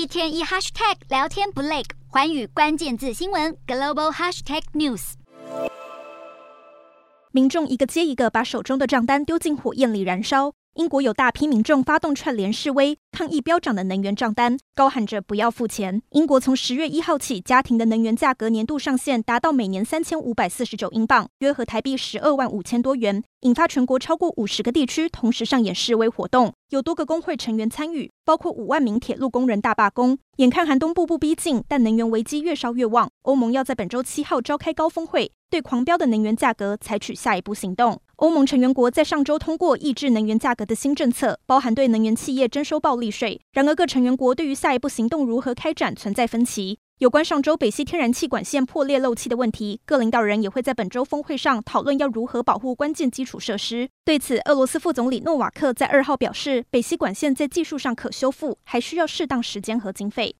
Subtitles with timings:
[0.00, 5.12] 一天一 hashtag 聊天不累，寰宇关键字新闻 global hashtag news。
[7.32, 10.52] 民众一个接一个把手中的账单丢进火焰里燃烧。
[10.76, 16.00] 英国有大批民众发动串联示威，抗议飙涨的能源账单，高喊着不要付钱。
[16.12, 30.18] 英国从十月一号起，家庭的能源价格年度上限达到每年三千五百四十九英镑，约合台币十二万五千多元，引发全国超过五十个地区同时上演示威活动，有多个工会成员参与，包括五万名铁路工人大罢工。
[30.36, 37.98] 眼看寒冬步步逼近，但能源危机越烧越旺，欧盟要在本周七号召开高峰会，对狂飙的能源价格采取下一步行动。
[38.16, 43.40] 欧盟成员国在上周通过抑制能源价格的新政策，包含对能源企业征收暴利税。
[43.52, 46.78] 然而，各成员国对于下一步行动如何开展存在分歧。
[47.00, 53.88] 有关上周北溪天然气管线破裂漏气的问题，各领导人也会在本周峰会上讨论要如何保护关键基础设施。
[54.04, 60.36] 对此，俄罗斯副总理诺瓦克在二号表示，北溪管线在技术上可修复，还需要适当时间和经费。